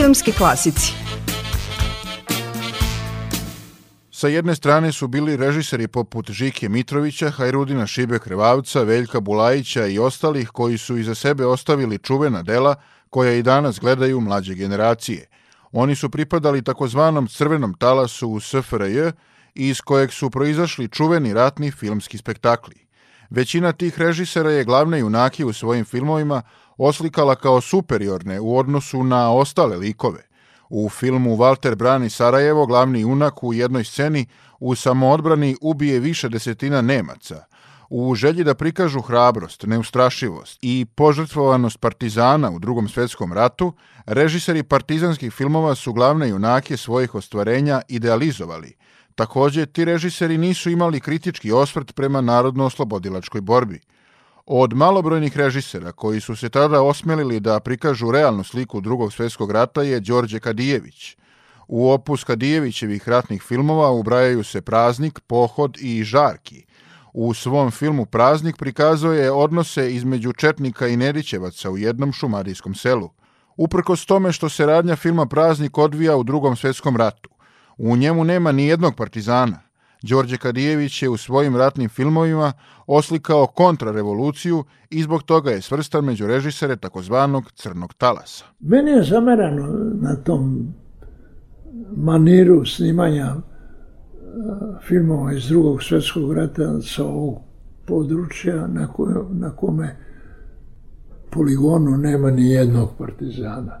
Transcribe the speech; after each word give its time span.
Filmski 0.00 0.32
klasici 0.32 0.92
Sa 4.10 4.28
jedne 4.28 4.54
strane 4.54 4.92
su 4.92 5.08
bili 5.08 5.36
režiseri 5.36 5.88
poput 5.88 6.30
Žike 6.30 6.68
Mitrovića, 6.68 7.30
Hajrudina 7.30 7.86
Šibe 7.86 8.18
Krevavca, 8.18 8.82
Veljka 8.82 9.20
Bulajića 9.20 9.86
i 9.86 9.98
ostalih 9.98 10.48
koji 10.48 10.78
su 10.78 10.96
iza 10.96 11.14
sebe 11.14 11.46
ostavili 11.46 11.98
čuvena 11.98 12.42
dela 12.42 12.74
koja 13.10 13.32
i 13.32 13.42
danas 13.42 13.80
gledaju 13.80 14.20
mlađe 14.20 14.54
generacije. 14.54 15.26
Oni 15.72 15.94
su 15.94 16.10
pripadali 16.10 16.62
takozvanom 16.62 17.26
crvenom 17.26 17.74
talasu 17.74 18.28
u 18.28 18.40
SFRJ 18.40 19.10
iz 19.54 19.80
kojeg 19.80 20.12
su 20.12 20.30
proizašli 20.30 20.88
čuveni 20.88 21.34
ratni 21.34 21.70
filmski 21.70 22.18
spektakli. 22.18 22.86
Većina 23.30 23.72
tih 23.72 23.98
režisera 23.98 24.50
je 24.50 24.64
glavne 24.64 24.98
junake 24.98 25.44
u 25.44 25.52
svojim 25.52 25.84
filmovima 25.84 26.42
oslikala 26.76 27.34
kao 27.34 27.60
superiorne 27.60 28.40
u 28.40 28.58
odnosu 28.58 29.04
na 29.04 29.32
ostale 29.32 29.76
likove. 29.76 30.26
U 30.68 30.88
filmu 30.88 31.36
Walter 31.36 31.74
brani 31.74 32.10
Sarajevo 32.10 32.66
glavni 32.66 33.00
junak 33.00 33.44
u 33.44 33.54
jednoj 33.54 33.84
sceni 33.84 34.26
u 34.60 34.74
samoodbrani 34.74 35.56
ubije 35.60 36.00
više 36.00 36.28
desetina 36.28 36.82
Nemaca. 36.82 37.44
U 37.90 38.14
želji 38.14 38.44
da 38.44 38.54
prikažu 38.54 39.00
hrabrost, 39.00 39.62
neustrašivost 39.62 40.58
i 40.62 40.86
požrtvovanost 40.94 41.80
partizana 41.80 42.50
u 42.50 42.58
drugom 42.58 42.88
svetskom 42.88 43.32
ratu, 43.32 43.72
režiseri 44.06 44.62
partizanskih 44.62 45.32
filmova 45.32 45.74
su 45.74 45.92
glavne 45.92 46.28
junake 46.28 46.76
svojih 46.76 47.14
ostvarenja 47.14 47.82
idealizovali. 47.88 48.74
Takođe, 49.14 49.66
ti 49.66 49.84
režiseri 49.84 50.38
nisu 50.38 50.70
imali 50.70 51.00
kritički 51.00 51.52
osvrt 51.52 51.94
prema 51.94 52.20
narodno-oslobodilačkoj 52.20 53.40
borbi– 53.40 53.80
Od 54.48 54.72
malobrojnih 54.74 55.36
režisera 55.36 55.92
koji 55.92 56.20
su 56.20 56.36
se 56.36 56.48
tada 56.48 56.82
osmelili 56.82 57.40
da 57.40 57.60
prikažu 57.60 58.10
realnu 58.10 58.44
sliku 58.44 58.80
drugog 58.80 59.12
svetskog 59.12 59.50
rata 59.50 59.82
je 59.82 60.00
Đorđe 60.00 60.40
Kadijević. 60.40 61.16
U 61.68 61.90
opus 61.90 62.24
Kadijevićevih 62.24 63.08
ratnih 63.08 63.42
filmova 63.42 63.90
ubrajaju 63.90 64.44
se 64.44 64.60
Praznik, 64.60 65.20
Pohod 65.20 65.76
i 65.80 66.04
Žarki. 66.04 66.64
U 67.12 67.34
svom 67.34 67.70
filmu 67.70 68.06
Praznik 68.06 68.56
prikazao 68.56 69.12
je 69.12 69.32
odnose 69.32 69.94
između 69.94 70.32
Četnika 70.32 70.88
i 70.88 70.96
Nedićevaca 70.96 71.70
u 71.70 71.78
jednom 71.78 72.12
šumadijskom 72.12 72.74
selu. 72.74 73.10
Uprkos 73.56 74.06
tome 74.06 74.32
što 74.32 74.48
se 74.48 74.66
radnja 74.66 74.96
filma 74.96 75.26
Praznik 75.26 75.78
odvija 75.78 76.16
u 76.16 76.24
drugom 76.24 76.56
svetskom 76.56 76.96
ratu. 76.96 77.30
U 77.78 77.96
njemu 77.96 78.24
nema 78.24 78.52
ni 78.52 78.66
jednog 78.66 78.96
partizana, 78.96 79.65
Đorđe 80.02 80.36
Kadijević 80.36 81.02
je 81.02 81.08
u 81.08 81.16
svojim 81.16 81.56
ratnim 81.56 81.88
filmovima 81.88 82.52
oslikao 82.86 83.46
kontrarevoluciju 83.46 84.64
i 84.90 85.02
zbog 85.02 85.22
toga 85.22 85.50
je 85.50 85.60
svrstan 85.60 86.04
među 86.04 86.26
režisere 86.26 86.76
takozvanog 86.76 87.52
crnog 87.52 87.94
talasa. 87.94 88.44
Meni 88.60 88.90
je 88.90 89.02
zamerano 89.02 89.66
na 90.00 90.16
tom 90.16 90.74
maniru 91.96 92.64
snimanja 92.64 93.34
filmova 94.88 95.32
iz 95.32 95.48
drugog 95.48 95.82
svetskog 95.82 96.32
rata 96.32 96.80
sa 96.80 97.04
ovog 97.04 97.38
područja 97.86 98.66
na, 98.66 98.92
koje, 98.92 99.14
na 99.30 99.50
kome 99.50 99.96
poligonu 101.30 101.96
nema 101.96 102.30
ni 102.30 102.50
jednog 102.50 102.90
partizana. 102.98 103.80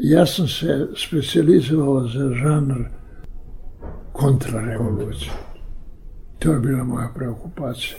Ja 0.00 0.26
sam 0.26 0.48
se 0.48 0.88
specializovao 0.96 2.08
za 2.08 2.30
žanr 2.34 2.84
kontrarevoluciju. 4.18 5.32
To 6.38 6.52
je 6.52 6.60
bila 6.60 6.84
moja 6.84 7.08
preokupacija. 7.14 7.98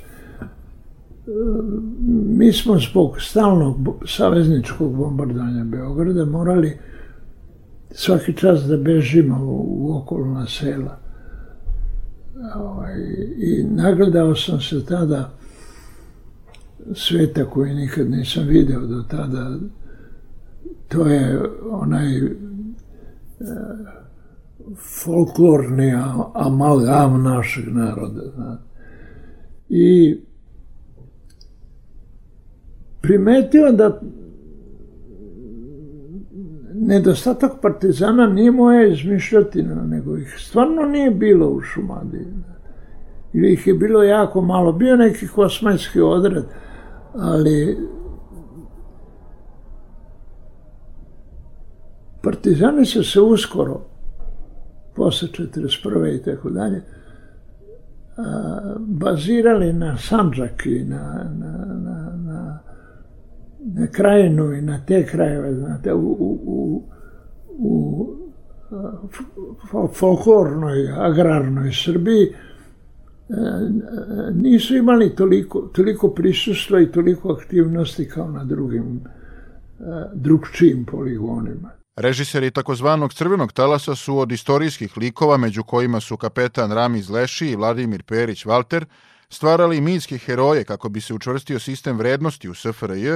Mi 2.25 2.53
smo 2.53 2.79
zbog 2.79 3.21
stalnog 3.21 3.75
savezničkog 4.07 4.95
bombardovanja 4.95 5.63
Beograda 5.63 6.25
morali 6.25 6.77
svaki 7.91 8.33
čas 8.33 8.63
da 8.63 8.77
bežimo 8.77 9.37
u 9.45 9.97
okolna 9.97 10.45
sela. 10.47 10.99
Ovaj, 12.55 12.95
I 13.37 13.63
nagledao 13.63 14.35
sam 14.35 14.61
se 14.61 14.85
tada 14.85 15.29
sveta 16.93 17.45
koji 17.45 17.73
nikad 17.73 18.09
nisam 18.09 18.47
video 18.47 18.79
do 18.79 19.03
tada. 19.03 19.58
To 20.87 21.08
je 21.08 21.41
onaj 21.71 22.21
folklorni 24.75 25.93
amalgam 26.33 27.23
našeg 27.23 27.67
naroda. 27.67 28.58
I 29.70 30.17
primetio 33.02 33.71
da 33.71 34.02
nedostatak 36.73 37.52
partizana 37.61 38.27
nije 38.27 38.52
moja 38.52 38.87
izmišljotina, 38.87 39.83
nego 39.86 40.17
ih 40.17 40.36
stvarno 40.37 40.81
nije 40.81 41.11
bilo 41.11 41.49
u 41.49 41.61
Šumadiji. 41.61 42.27
Ili 43.33 43.53
ih 43.53 43.67
je 43.67 43.73
bilo 43.73 44.03
jako 44.03 44.41
malo. 44.41 44.71
Bio 44.71 44.95
neki 44.95 45.27
kosmajski 45.27 46.02
odred, 46.02 46.43
ali 47.14 47.77
partizani 52.21 52.86
su 52.86 53.03
se 53.03 53.21
uskoro 53.21 53.89
posle 54.95 55.27
41. 55.27 56.20
i 56.20 56.23
tako 56.23 56.50
dalje, 56.50 56.82
bazirali 58.80 59.73
na 59.73 59.98
Sanđak 59.98 60.66
i 60.66 60.83
na, 60.83 61.32
na, 61.39 61.52
na, 61.76 62.14
na, 62.26 62.60
na 63.60 63.88
krajinu 63.88 64.54
i 64.54 64.61
na 64.61 64.80
te 64.86 65.05
krajeve, 65.05 65.54
znate, 65.54 65.94
u, 65.94 66.00
u, 66.00 66.83
u, 67.48 68.08
u 69.73 69.88
folklornoj, 69.94 70.92
agrarnoj 70.98 71.71
Srbiji, 71.73 72.33
nisu 74.33 74.76
imali 74.76 75.16
toliko, 75.16 75.61
toliko 75.61 76.10
prisustva 76.10 76.82
i 76.82 76.92
toliko 76.92 77.32
aktivnosti 77.32 78.10
kao 78.10 78.32
na 78.32 78.44
drugim 78.44 79.02
drugčijim 80.14 80.86
poligonima. 80.86 81.70
Režiseri 81.95 82.52
takozvanog 82.52 83.14
crvenog 83.14 83.54
talasa 83.54 83.95
su 83.95 84.20
od 84.20 84.32
istorijskih 84.32 84.98
likova, 84.98 85.38
među 85.38 85.64
kojima 85.64 86.00
su 86.00 86.17
kapetan 86.17 86.72
Ramiz 86.72 87.10
Leši 87.10 87.48
i 87.48 87.55
Vladimir 87.55 88.04
Perić 88.04 88.45
Valter, 88.45 88.86
stvarali 89.30 89.82
mitske 89.82 90.17
heroje 90.17 90.64
kako 90.64 90.89
bi 90.89 91.02
se 91.02 91.14
učvrstio 91.14 91.60
sistem 91.60 91.98
vrednosti 91.98 92.50
u 92.50 92.54
SFRJ, 92.54 93.10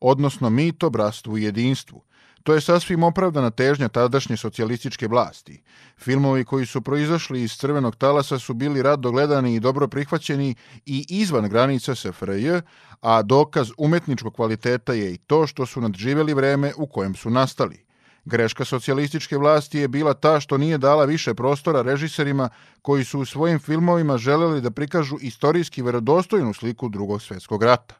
odnosno 0.00 0.50
mito, 0.50 0.90
bratstvu 0.90 1.38
i 1.38 1.42
jedinstvu. 1.42 2.02
To 2.42 2.54
je 2.54 2.60
sasvim 2.60 3.02
opravdana 3.02 3.50
težnja 3.50 3.88
tadašnje 3.88 4.36
socijalističke 4.36 5.08
vlasti. 5.08 5.62
Filmovi 5.98 6.44
koji 6.44 6.66
su 6.66 6.82
proizašli 6.82 7.42
iz 7.42 7.56
crvenog 7.56 7.96
talasa 7.96 8.38
su 8.38 8.54
bili 8.54 8.82
rado 8.82 9.10
gledani 9.10 9.54
i 9.54 9.60
dobro 9.60 9.88
prihvaćeni 9.88 10.54
i 10.86 11.06
izvan 11.08 11.48
granica 11.48 11.94
SFRJ, 11.94 12.60
a 13.00 13.22
dokaz 13.22 13.70
umetničkog 13.78 14.34
kvaliteta 14.34 14.92
je 14.92 15.14
i 15.14 15.18
to 15.18 15.46
što 15.46 15.66
su 15.66 15.80
nadživeli 15.80 16.34
vreme 16.34 16.72
u 16.76 16.86
kojem 16.86 17.14
su 17.14 17.30
nastali. 17.30 17.87
Greška 18.28 18.64
socijalističke 18.64 19.38
vlasti 19.38 19.78
je 19.78 19.88
bila 19.88 20.14
ta 20.14 20.40
što 20.40 20.58
nije 20.58 20.78
dala 20.78 21.04
više 21.04 21.34
prostora 21.34 21.82
režiserima 21.82 22.48
koji 22.82 23.04
su 23.04 23.20
u 23.20 23.24
svojim 23.24 23.58
filmovima 23.58 24.18
želeli 24.18 24.60
da 24.60 24.70
prikažu 24.70 25.16
istorijski 25.20 25.82
verodostojnu 25.82 26.52
sliku 26.54 26.88
drugog 26.88 27.22
svetskog 27.22 27.62
rata. 27.62 27.94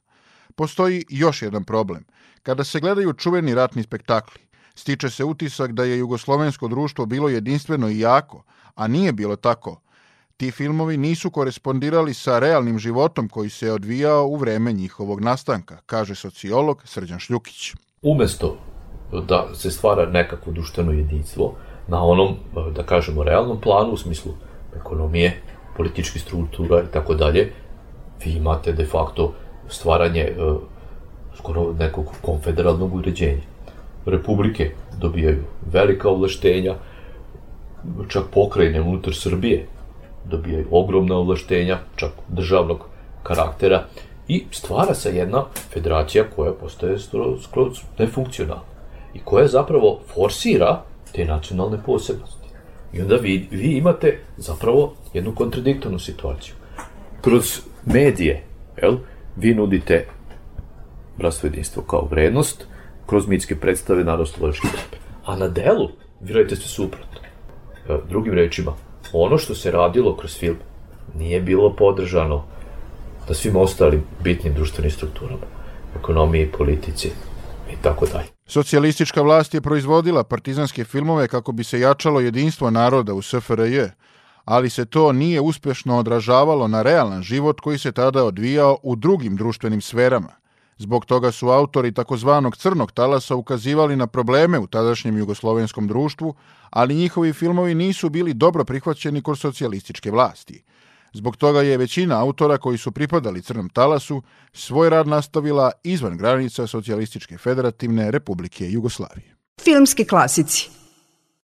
Postoji 0.55 1.05
još 1.09 1.43
jedan 1.43 1.65
problem. 1.65 2.05
Kada 2.43 2.65
se 2.65 2.81
gledaju 2.81 3.13
čuveni 3.13 3.55
ratni 3.55 3.83
spektakli, 3.83 4.41
stiče 4.75 5.11
se 5.11 5.25
utisak 5.25 5.73
da 5.73 5.85
je 5.85 5.99
jugoslovensko 5.99 6.69
društvo 6.69 7.07
bilo 7.07 7.29
jedinstveno 7.29 7.89
i 7.89 7.99
jako, 7.99 8.45
a 8.75 8.87
nije 8.87 9.13
bilo 9.13 9.37
tako. 9.37 9.81
Ti 10.37 10.51
filmovi 10.51 10.97
nisu 10.97 11.31
korespondirali 11.31 12.15
sa 12.15 12.39
realnim 12.39 12.79
životom 12.79 13.29
koji 13.29 13.51
se 13.51 13.73
odvijao 13.73 14.27
u 14.27 14.37
vreme 14.37 14.73
njihovog 14.73 15.21
nastanka, 15.21 15.79
kaže 15.87 16.15
sociolog 16.15 16.83
Srđan 16.85 17.19
Šljukić. 17.19 17.73
Umesto 18.03 18.78
da 19.13 19.47
se 19.55 19.71
stvara 19.71 20.07
nekakvo 20.07 20.53
društveno 20.53 20.93
jedinstvo 20.93 21.55
na 21.89 22.05
onom, 22.05 22.37
da 22.77 22.83
kažemo, 22.83 23.25
realnom 23.25 23.61
planu, 23.61 23.93
u 23.93 23.97
smislu 23.97 24.33
ekonomije, 24.77 25.41
političkih 25.77 26.23
struktura 26.23 26.83
i 26.83 26.93
tako 26.93 27.15
dalje, 27.15 27.53
vi 28.25 28.33
imate 28.33 28.73
de 28.73 28.85
facto 28.87 29.33
stvaranje 29.69 30.21
e, 30.21 30.35
skoro 31.37 31.73
nekog 31.73 32.07
konfederalnog 32.23 32.95
uređenja. 32.95 33.43
Republike 34.07 34.71
dobijaju 35.01 35.45
velika 35.73 36.09
ovlaštenja, 36.09 36.75
čak 38.09 38.23
pokrajine 38.33 38.81
unutar 38.81 39.15
Srbije 39.15 39.67
dobijaju 40.25 40.67
ogromna 40.71 41.17
ovlaštenja, 41.17 41.79
čak 41.97 42.11
državnog 42.29 42.85
karaktera 43.23 43.85
i 44.29 44.45
stvara 44.51 44.95
se 44.95 45.17
jedna 45.17 45.45
federacija 45.71 46.25
koja 46.37 46.53
postaje 46.53 46.99
skroz 46.99 47.79
nefunkcionalna 47.99 48.78
i 49.15 49.19
koja 49.25 49.49
zapravo 49.49 50.01
forsira 50.15 50.83
te 51.13 51.25
nacionalne 51.25 51.79
posebnosti. 51.87 52.49
I 52.93 53.01
onda 53.01 53.17
vi, 53.17 53.49
vi 53.51 53.77
imate 53.77 54.19
zapravo 54.37 54.95
jednu 55.13 55.35
kontradiktornu 55.35 55.99
situaciju. 55.99 56.55
Kroz 57.21 57.61
medije, 57.85 58.45
jel, 58.83 58.97
vi 59.37 59.55
nudite 59.55 60.07
bratstvo 61.19 61.47
jedinstvo 61.47 61.83
kao 61.83 62.09
vrednost, 62.11 62.67
kroz 63.07 63.27
mitske 63.27 63.57
predstave 63.57 64.05
narodno 64.05 64.35
borbe. 64.41 64.99
A 65.25 65.37
na 65.37 65.49
delu, 65.49 65.89
vjerujete 66.21 66.57
ste 66.57 66.69
suprotno. 66.69 67.21
Drugim 68.09 68.35
rečima, 68.35 68.73
ono 69.13 69.39
što 69.39 69.55
se 69.55 69.71
radilo 69.71 70.17
kroz 70.17 70.39
film 70.39 70.57
nije 71.19 71.41
bilo 71.41 71.77
podržano 71.77 72.45
da 73.29 73.35
svim 73.35 73.57
ostalim 73.57 74.05
bitnim 74.25 74.55
društvenim 74.55 74.91
strukturama, 74.91 75.47
ekonomiji, 75.99 76.53
politici 76.59 77.09
i 77.73 77.77
tako 77.83 78.07
dalje. 78.07 78.38
Socijalistička 78.51 79.23
vlast 79.23 79.55
je 79.55 79.61
proizvodila 79.61 80.25
partizanske 80.25 80.85
filmove 80.85 81.29
kako 81.29 81.53
bi 81.53 81.65
se 81.65 81.81
jačalo 81.81 82.21
jedinstvo 82.21 82.71
naroda 82.71 83.15
u 83.15 83.23
SFRJ, 83.23 83.81
ali 84.45 84.71
se 84.71 84.85
to 84.85 85.13
nije 85.13 85.41
uspešno 85.41 85.99
odražavalo 85.99 86.69
na 86.69 86.83
realan 86.83 87.23
život 87.23 87.61
koji 87.61 87.79
se 87.79 87.93
tada 87.93 88.25
odvijao 88.25 88.79
u 88.83 88.97
drugim 88.97 89.37
društvenim 89.37 89.81
sferama. 89.81 90.33
Zbog 90.79 91.05
toga 91.05 91.33
su 91.33 91.49
autori 91.49 91.93
takozvanog 91.93 92.57
crnog 92.57 92.93
talasa 92.93 93.35
ukazivali 93.35 93.97
na 93.97 94.07
probleme 94.07 94.59
u 94.59 94.67
tadašnjem 94.67 95.19
jugoslovenskom 95.19 95.89
društvu, 95.89 96.35
ali 96.71 96.95
njihovi 96.95 97.33
filmovi 97.33 97.75
nisu 97.75 98.09
bili 98.09 98.35
dobro 98.35 98.65
prihvaćeni 98.65 99.23
kod 99.23 99.39
socijalističke 99.39 100.11
vlasti. 100.11 100.63
Zbog 101.13 101.37
toga 101.37 101.63
je 101.63 101.77
većina 101.77 102.21
autora 102.21 102.59
koji 102.59 102.79
su 102.79 102.93
pripadali 102.93 103.43
crnom 103.43 103.69
talasu 103.69 104.23
svoj 104.53 104.91
rad 104.91 105.07
nastavila 105.07 105.71
izvan 105.85 106.17
granica 106.17 106.67
Socijalističke 106.67 107.39
federativne 107.39 108.11
republike 108.11 108.71
Jugoslavije. 108.71 109.37
Filmski 109.61 110.05
klasici 110.05 110.78